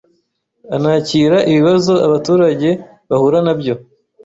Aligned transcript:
anakira 0.75 1.37
ibibazo 1.49 1.93
abaturage 2.07 2.69
bahura 3.09 3.39
nabyo 3.45 3.73